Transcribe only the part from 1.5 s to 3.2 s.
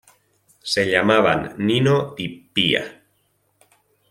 Nino y Pía.